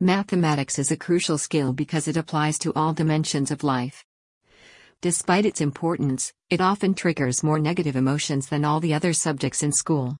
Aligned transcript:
Mathematics 0.00 0.80
is 0.80 0.90
a 0.90 0.96
crucial 0.96 1.38
skill 1.38 1.72
because 1.72 2.08
it 2.08 2.16
applies 2.16 2.58
to 2.58 2.72
all 2.74 2.92
dimensions 2.92 3.52
of 3.52 3.62
life. 3.62 4.04
Despite 5.00 5.46
its 5.46 5.60
importance, 5.60 6.32
it 6.50 6.60
often 6.60 6.94
triggers 6.94 7.44
more 7.44 7.60
negative 7.60 7.94
emotions 7.94 8.48
than 8.48 8.64
all 8.64 8.80
the 8.80 8.92
other 8.92 9.12
subjects 9.12 9.62
in 9.62 9.70
school. 9.70 10.16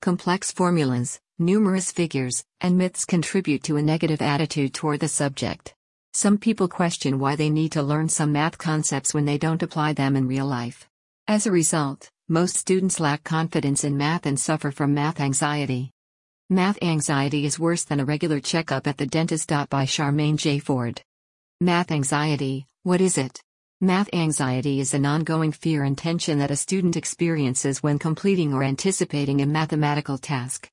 Complex 0.00 0.50
formulas, 0.50 1.20
numerous 1.38 1.92
figures, 1.92 2.42
and 2.62 2.78
myths 2.78 3.04
contribute 3.04 3.62
to 3.64 3.76
a 3.76 3.82
negative 3.82 4.22
attitude 4.22 4.72
toward 4.72 5.00
the 5.00 5.08
subject. 5.08 5.74
Some 6.14 6.38
people 6.38 6.66
question 6.66 7.18
why 7.18 7.36
they 7.36 7.50
need 7.50 7.72
to 7.72 7.82
learn 7.82 8.08
some 8.08 8.32
math 8.32 8.56
concepts 8.56 9.12
when 9.12 9.26
they 9.26 9.36
don't 9.36 9.62
apply 9.62 9.92
them 9.92 10.16
in 10.16 10.26
real 10.26 10.46
life. 10.46 10.88
As 11.28 11.46
a 11.46 11.52
result, 11.52 12.10
most 12.28 12.56
students 12.56 12.98
lack 12.98 13.24
confidence 13.24 13.84
in 13.84 13.98
math 13.98 14.24
and 14.24 14.40
suffer 14.40 14.70
from 14.70 14.94
math 14.94 15.20
anxiety. 15.20 15.92
Math 16.52 16.82
anxiety 16.82 17.46
is 17.46 17.60
worse 17.60 17.84
than 17.84 18.00
a 18.00 18.04
regular 18.04 18.40
checkup 18.40 18.88
at 18.88 18.98
the 18.98 19.06
dentist. 19.06 19.50
By 19.50 19.84
Charmaine 19.86 20.36
J. 20.36 20.58
Ford. 20.58 21.00
Math 21.60 21.92
anxiety, 21.92 22.66
what 22.82 23.00
is 23.00 23.16
it? 23.18 23.40
Math 23.80 24.08
anxiety 24.12 24.80
is 24.80 24.92
an 24.92 25.06
ongoing 25.06 25.52
fear 25.52 25.84
and 25.84 25.96
tension 25.96 26.40
that 26.40 26.50
a 26.50 26.56
student 26.56 26.96
experiences 26.96 27.84
when 27.84 28.00
completing 28.00 28.52
or 28.52 28.64
anticipating 28.64 29.40
a 29.40 29.46
mathematical 29.46 30.18
task. 30.18 30.68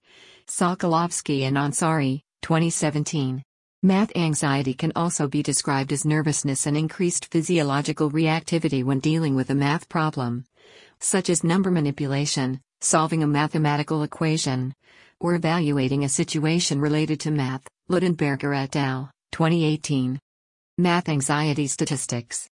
Sokolowski 0.48 1.44
and 1.44 1.58
Ansari, 1.58 2.22
2017. 2.42 3.44
Math 3.84 4.12
anxiety 4.16 4.74
can 4.74 4.92
also 4.96 5.28
be 5.28 5.44
described 5.44 5.94
as 5.94 6.06
nervousness 6.06 6.66
and 6.66 6.76
increased 6.76 7.32
physiological 7.32 8.10
reactivity 8.10 8.84
when 8.84 9.00
dealing 9.00 9.36
with 9.36 9.52
a 9.52 9.56
math 9.56 9.88
problem, 9.90 10.46
such 11.00 11.30
as 11.30 11.44
number 11.44 11.70
manipulation, 11.70 12.62
solving 12.82 13.22
a 13.22 13.28
mathematical 13.28 14.02
equation, 14.02 14.74
or 15.20 15.36
evaluating 15.36 16.04
a 16.04 16.10
situation 16.10 16.80
related 16.80 17.20
to 17.22 17.32
math. 17.32 17.68
Luttenberger 17.90 18.56
et 18.56 18.76
al., 18.76 19.10
2018. 19.32 20.20
Math 20.78 21.10
anxiety 21.10 21.68
statistics. 21.68 22.50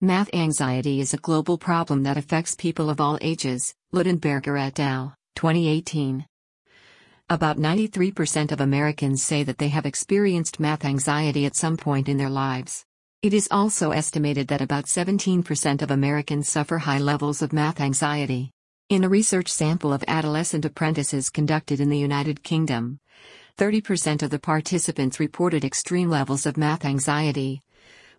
Math 0.00 0.28
anxiety 0.34 1.00
is 1.00 1.14
a 1.14 1.18
global 1.18 1.56
problem 1.56 2.02
that 2.02 2.16
affects 2.16 2.56
people 2.56 2.90
of 2.90 3.00
all 3.00 3.18
ages, 3.20 3.72
Luttenberger 3.94 4.60
et 4.60 4.80
al., 4.80 5.14
2018. 5.36 6.26
About 7.30 7.56
93% 7.56 8.52
of 8.52 8.60
Americans 8.60 9.22
say 9.22 9.42
that 9.44 9.58
they 9.58 9.68
have 9.68 9.86
experienced 9.86 10.60
math 10.60 10.84
anxiety 10.84 11.46
at 11.46 11.54
some 11.54 11.76
point 11.76 12.08
in 12.08 12.16
their 12.16 12.28
lives. 12.28 12.84
It 13.22 13.32
is 13.32 13.46
also 13.50 13.92
estimated 13.92 14.48
that 14.48 14.60
about 14.60 14.86
17% 14.86 15.80
of 15.80 15.92
Americans 15.92 16.48
suffer 16.48 16.78
high 16.78 16.98
levels 16.98 17.40
of 17.40 17.52
math 17.52 17.80
anxiety. 17.80 18.50
In 18.92 19.04
a 19.04 19.08
research 19.08 19.48
sample 19.48 19.90
of 19.90 20.04
adolescent 20.06 20.66
apprentices 20.66 21.30
conducted 21.30 21.80
in 21.80 21.88
the 21.88 21.96
United 21.96 22.42
Kingdom, 22.42 22.98
30% 23.56 24.22
of 24.22 24.28
the 24.28 24.38
participants 24.38 25.18
reported 25.18 25.64
extreme 25.64 26.10
levels 26.10 26.44
of 26.44 26.58
math 26.58 26.84
anxiety, 26.84 27.62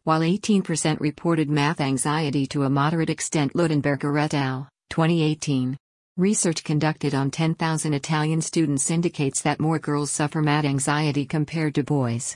while 0.04 0.22
18% 0.22 1.00
reported 1.00 1.48
math 1.48 1.80
anxiety 1.80 2.48
to 2.48 2.64
a 2.64 2.72
moderate 2.72 3.12
extent. 3.12 3.54
Luttenberger 3.54 4.20
et 4.20 4.34
al., 4.34 4.68
2018. 4.90 5.78
Research 6.18 6.64
conducted 6.64 7.14
on 7.14 7.30
10,000 7.30 7.94
Italian 7.94 8.42
students 8.42 8.90
indicates 8.90 9.44
that 9.44 9.60
more 9.60 9.78
girls 9.78 10.10
suffer 10.10 10.42
math 10.42 10.66
anxiety 10.66 11.28
compared 11.28 11.76
to 11.76 11.84
boys. 11.84 12.36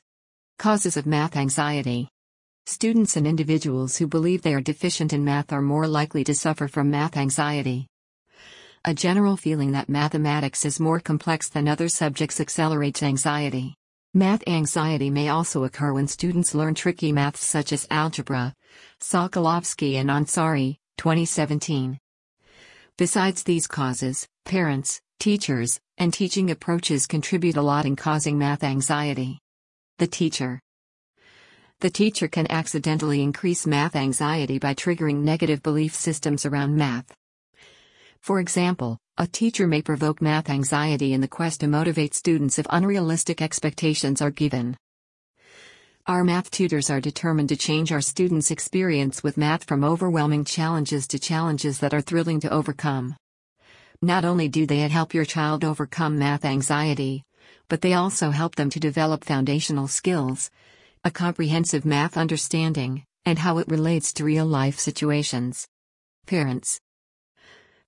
Causes 0.60 0.96
of 0.96 1.08
math 1.08 1.36
anxiety 1.36 2.08
Students 2.68 3.18
and 3.18 3.26
individuals 3.26 3.98
who 3.98 4.06
believe 4.06 4.44
they 4.44 4.54
are 4.54 4.62
deficient 4.62 5.12
in 5.12 5.26
math 5.26 5.52
are 5.52 5.64
more 5.64 5.88
likely 5.88 6.24
to 6.26 6.36
suffer 6.36 6.68
from 6.68 6.92
math 6.92 7.18
anxiety. 7.18 7.88
A 8.86 8.94
general 8.94 9.36
feeling 9.36 9.72
that 9.72 9.90
mathematics 9.90 10.64
is 10.64 10.80
more 10.80 11.00
complex 11.00 11.50
than 11.50 11.68
other 11.68 11.90
subjects 11.90 12.40
accelerates 12.40 13.04
anxiety. 13.04 13.76
Math 14.14 14.48
anxiety 14.48 15.10
may 15.10 15.30
also 15.30 15.64
occur 15.64 15.94
when 15.94 16.08
students 16.08 16.56
learn 16.56 16.74
tricky 16.74 17.12
maths 17.12 17.44
such 17.44 17.74
as 17.74 17.88
algebra. 17.92 18.54
Sokolowski 19.02 19.96
and 19.96 20.10
Ansari, 20.10 20.78
2017. 20.98 22.00
Besides 22.98 23.44
these 23.44 23.68
causes, 23.68 24.28
parents, 24.46 25.02
teachers, 25.20 25.80
and 25.98 26.14
teaching 26.14 26.50
approaches 26.52 27.08
contribute 27.08 27.58
a 27.58 27.62
lot 27.62 27.86
in 27.86 27.96
causing 27.96 28.38
math 28.38 28.64
anxiety. 28.64 29.40
The 29.98 30.08
teacher. 30.08 30.62
The 31.82 31.90
teacher 31.90 32.28
can 32.28 32.50
accidentally 32.50 33.22
increase 33.22 33.68
math 33.68 33.96
anxiety 33.96 34.60
by 34.60 34.74
triggering 34.74 35.24
negative 35.24 35.62
belief 35.62 35.94
systems 35.94 36.46
around 36.46 36.76
math. 36.76 37.14
For 38.28 38.42
example, 38.42 38.98
a 39.18 39.26
teacher 39.26 39.68
may 39.68 39.82
provoke 39.82 40.22
math 40.22 40.50
anxiety 40.50 41.14
in 41.14 41.22
the 41.22 41.30
quest 41.30 41.62
to 41.62 41.68
motivate 41.70 42.14
students 42.14 42.60
if 42.60 42.66
unrealistic 42.70 43.42
expectations 43.42 44.22
are 44.22 44.32
given. 44.32 44.76
Our 46.08 46.26
math 46.26 46.52
tutors 46.52 46.90
are 46.90 47.00
determined 47.00 47.48
to 47.48 47.56
change 47.56 47.94
our 47.94 48.02
students' 48.02 48.52
experience 48.52 49.24
with 49.24 49.38
math 49.38 49.64
from 49.64 49.86
overwhelming 49.86 50.44
challenges 50.44 51.08
to 51.08 51.20
challenges 51.20 51.80
that 51.80 51.94
are 51.94 52.02
thrilling 52.02 52.42
to 52.42 52.52
overcome. 52.52 53.16
Not 54.02 54.26
only 54.26 54.50
do 54.50 54.66
they 54.66 54.80
help 54.80 55.14
your 55.14 55.24
child 55.24 55.64
overcome 55.64 56.20
math 56.20 56.44
anxiety, 56.44 57.24
but 57.70 57.80
they 57.80 57.94
also 57.94 58.32
help 58.32 58.56
them 58.56 58.70
to 58.72 58.80
develop 58.82 59.24
foundational 59.24 59.88
skills, 59.88 60.52
a 61.06 61.12
comprehensive 61.12 61.86
math 61.86 62.18
understanding, 62.18 63.06
and 63.24 63.40
how 63.40 63.60
it 63.60 63.70
relates 63.70 64.12
to 64.12 64.26
real 64.26 64.46
life 64.46 64.80
situations. 64.80 65.66
Parents 66.26 66.82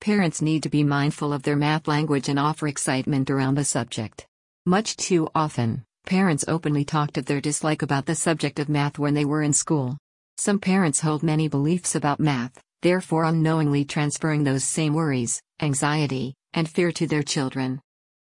Parents 0.01 0.41
need 0.41 0.63
to 0.63 0.69
be 0.69 0.85
mindful 0.85 1.33
of 1.33 1.43
their 1.43 1.57
math 1.57 1.85
language 1.85 2.29
and 2.29 2.39
offer 2.39 2.69
excitement 2.69 3.29
around 3.29 3.55
the 3.55 3.65
subject. 3.65 4.25
Much 4.65 4.95
too 4.95 5.27
often, 5.35 5.83
parents 6.05 6.45
openly 6.47 6.85
talked 6.85 7.17
of 7.17 7.25
their 7.25 7.41
dislike 7.41 7.81
about 7.81 8.05
the 8.05 8.15
subject 8.15 8.59
of 8.59 8.69
math 8.69 8.97
when 8.97 9.13
they 9.13 9.25
were 9.25 9.43
in 9.43 9.51
school. 9.51 9.97
Some 10.37 10.57
parents 10.57 11.01
hold 11.01 11.21
many 11.21 11.49
beliefs 11.49 11.95
about 11.95 12.21
math, 12.21 12.61
therefore 12.81 13.25
unknowingly 13.25 13.83
transferring 13.83 14.45
those 14.45 14.63
same 14.63 14.93
worries, 14.93 15.41
anxiety, 15.61 16.33
and 16.53 16.69
fear 16.69 16.93
to 16.93 17.05
their 17.05 17.23
children. 17.23 17.81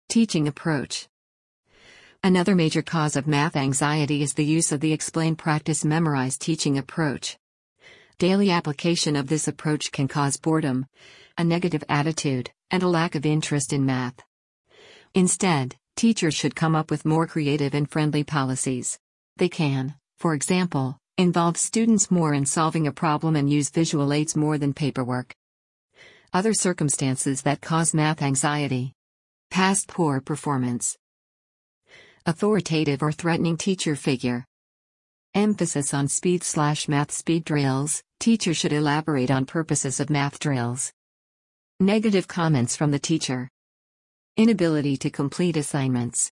Teaching 0.08 0.48
approach. 0.48 1.06
Another 2.24 2.54
major 2.54 2.80
cause 2.80 3.14
of 3.14 3.26
math 3.26 3.56
anxiety 3.56 4.22
is 4.22 4.32
the 4.32 4.44
use 4.44 4.72
of 4.72 4.80
the 4.80 4.94
explain 4.94 5.36
practice 5.36 5.84
memorize 5.84 6.38
teaching 6.38 6.78
approach. 6.78 7.36
Daily 8.18 8.50
application 8.50 9.14
of 9.14 9.28
this 9.28 9.46
approach 9.46 9.92
can 9.92 10.08
cause 10.08 10.36
boredom, 10.36 10.86
a 11.36 11.44
negative 11.44 11.84
attitude, 11.88 12.50
and 12.68 12.82
a 12.82 12.88
lack 12.88 13.14
of 13.14 13.24
interest 13.24 13.72
in 13.72 13.86
math. 13.86 14.24
Instead, 15.14 15.76
teachers 15.94 16.34
should 16.34 16.56
come 16.56 16.74
up 16.74 16.90
with 16.90 17.04
more 17.04 17.28
creative 17.28 17.74
and 17.74 17.88
friendly 17.88 18.24
policies. 18.24 18.98
They 19.36 19.48
can, 19.48 19.94
for 20.16 20.34
example, 20.34 20.98
involve 21.16 21.56
students 21.56 22.10
more 22.10 22.34
in 22.34 22.44
solving 22.44 22.88
a 22.88 22.92
problem 22.92 23.36
and 23.36 23.48
use 23.48 23.70
visual 23.70 24.12
aids 24.12 24.34
more 24.34 24.58
than 24.58 24.74
paperwork. 24.74 25.32
Other 26.32 26.54
circumstances 26.54 27.42
that 27.42 27.60
cause 27.60 27.94
math 27.94 28.20
anxiety. 28.20 28.94
Past 29.48 29.86
poor 29.86 30.20
performance. 30.20 30.96
Authoritative 32.26 33.00
or 33.00 33.12
threatening 33.12 33.56
teacher 33.56 33.94
figure. 33.94 34.44
Emphasis 35.38 35.94
on 35.94 36.08
speed 36.08 36.42
slash 36.42 36.88
math 36.88 37.12
speed 37.12 37.44
drills. 37.44 38.02
Teacher 38.18 38.52
should 38.52 38.72
elaborate 38.72 39.30
on 39.30 39.46
purposes 39.46 40.00
of 40.00 40.10
math 40.10 40.40
drills. 40.40 40.92
Negative 41.78 42.26
comments 42.26 42.74
from 42.74 42.90
the 42.90 42.98
teacher. 42.98 43.48
Inability 44.36 44.96
to 44.96 45.10
complete 45.10 45.56
assignments. 45.56 46.32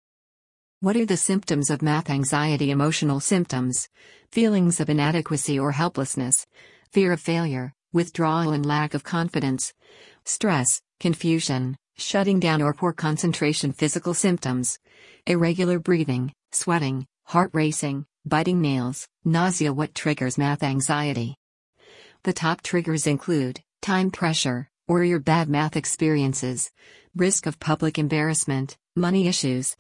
What 0.79 0.97
are 0.97 1.05
the 1.05 1.17
symptoms 1.17 1.69
of 1.69 1.83
math 1.83 2.11
anxiety? 2.11 2.71
Emotional 2.71 3.19
symptoms, 3.19 3.89
feelings 4.31 4.79
of 4.79 4.89
inadequacy 4.89 5.59
or 5.59 5.73
helplessness, 5.73 6.47
fear 6.93 7.11
of 7.11 7.21
failure, 7.21 7.73
withdrawal 7.93 8.53
and 8.53 8.65
lack 8.65 8.95
of 8.95 9.03
confidence, 9.03 9.75
stress, 10.25 10.81
confusion, 11.01 11.77
shutting 11.97 12.39
down 12.39 12.63
or 12.63 12.73
poor 12.73 12.93
concentration. 12.93 13.73
Physical 13.73 14.15
symptoms, 14.15 14.79
irregular 15.27 15.81
breathing, 15.81 16.33
sweating, 16.53 17.09
heart 17.25 17.51
racing, 17.53 18.07
biting 18.25 18.61
nails, 18.61 19.09
nausea. 19.25 19.73
What 19.73 19.95
triggers 19.95 20.39
math 20.39 20.63
anxiety? 20.63 21.37
The 22.23 22.33
top 22.33 22.63
triggers 22.63 23.07
include 23.07 23.61
time 23.81 24.11
pressure, 24.11 24.69
or 24.87 25.03
your 25.03 25.19
bad 25.19 25.49
math 25.49 25.77
experiences, 25.77 26.71
risk 27.17 27.47
of 27.47 27.59
public 27.59 27.99
embarrassment, 27.99 28.77
money 28.95 29.27
issues, 29.27 29.77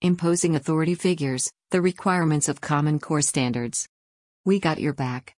imposing 0.00 0.56
authority 0.56 0.94
figures, 0.94 1.52
the 1.70 1.82
requirements 1.82 2.48
of 2.48 2.60
Common 2.60 2.98
Core 2.98 3.22
standards. 3.22 3.88
We 4.44 4.58
got 4.58 4.80
your 4.80 4.94
back. 4.94 5.36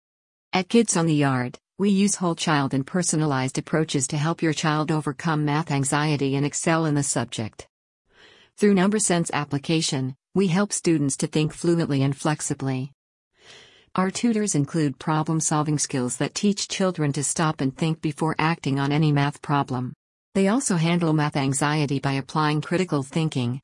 At 0.51 0.69
Kids 0.69 0.95
on 0.95 1.07
the 1.07 1.15
Yard, 1.15 1.57
we 1.79 1.89
use 1.89 2.15
whole 2.15 2.35
child 2.35 2.73
and 2.75 2.85
personalized 2.85 3.57
approaches 3.57 4.05
to 4.07 4.17
help 4.17 4.43
your 4.43 4.53
child 4.53 4.91
overcome 4.91 5.43
math 5.43 5.71
anxiety 5.71 6.35
and 6.35 6.45
excel 6.45 6.85
in 6.85 6.93
the 6.93 7.03
subject. 7.03 7.67
Through 8.57 8.75
Number 8.75 8.99
Sense 8.99 9.31
application, 9.33 10.15
we 10.35 10.47
help 10.47 10.73
students 10.73 11.15
to 11.17 11.27
think 11.27 11.53
fluently 11.53 12.01
and 12.01 12.17
flexibly. 12.17 12.91
Our 13.95 14.09
tutors 14.09 14.55
include 14.55 14.97
problem 14.97 15.39
solving 15.39 15.77
skills 15.77 16.17
that 16.17 16.33
teach 16.33 16.67
children 16.67 17.13
to 17.13 17.23
stop 17.23 17.61
and 17.61 17.77
think 17.77 18.01
before 18.01 18.35
acting 18.39 18.79
on 18.79 18.91
any 18.91 19.11
math 19.11 19.43
problem. 19.43 19.93
They 20.33 20.47
also 20.47 20.77
handle 20.77 21.13
math 21.13 21.35
anxiety 21.35 21.99
by 21.99 22.13
applying 22.13 22.61
critical 22.61 23.03
thinking, 23.03 23.61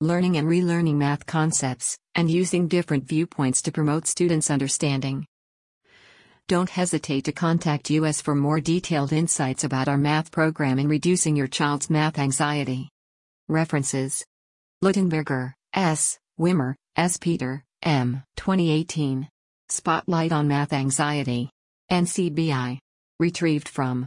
learning 0.00 0.36
and 0.36 0.48
relearning 0.48 0.96
math 0.96 1.24
concepts, 1.26 1.96
and 2.16 2.28
using 2.28 2.66
different 2.66 3.04
viewpoints 3.04 3.62
to 3.62 3.72
promote 3.72 4.08
students' 4.08 4.50
understanding. 4.50 5.24
Don't 6.48 6.70
hesitate 6.70 7.26
to 7.26 7.32
contact 7.32 7.90
us 7.90 8.20
for 8.20 8.34
more 8.34 8.58
detailed 8.58 9.12
insights 9.12 9.62
about 9.62 9.86
our 9.86 9.98
math 9.98 10.32
program 10.32 10.80
in 10.80 10.88
reducing 10.88 11.36
your 11.36 11.46
child's 11.46 11.88
math 11.88 12.18
anxiety. 12.18 12.88
References 13.48 14.24
Luttenberger, 14.82 15.52
S., 15.74 16.18
Wimmer, 16.38 16.74
S. 16.96 17.16
Paechter, 17.18 17.62
M. 17.82 18.22
2018. 18.36 19.28
Spotlight 19.68 20.32
on 20.32 20.48
Math 20.48 20.72
Anxiety. 20.72 21.50
NCBI. 21.90 22.78
Retrieved 23.20 23.68
from 23.68 24.06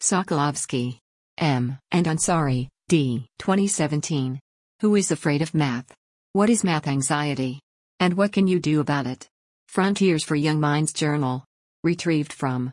Sokolowski, 0.00 0.98
M. 1.38 1.78
and 1.90 2.06
Ansari, 2.06 2.68
D. 2.88 3.26
2017. 3.38 4.40
Who 4.80 4.96
is 4.96 5.10
afraid 5.10 5.42
of 5.42 5.54
math? 5.54 5.94
What 6.32 6.50
is 6.50 6.64
math 6.64 6.88
anxiety? 6.88 7.60
And 8.00 8.14
what 8.14 8.32
can 8.32 8.48
you 8.48 8.58
do 8.58 8.80
about 8.80 9.06
it? 9.06 9.28
Frontiers 9.68 10.24
for 10.24 10.34
Young 10.34 10.58
Minds 10.58 10.92
Journal. 10.92 11.44
Retrieved 11.84 12.32
from 12.32 12.72